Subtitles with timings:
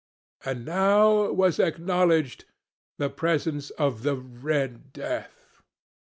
[0.43, 2.45] And now was acknowledged
[2.97, 5.61] the presence of the Red Death.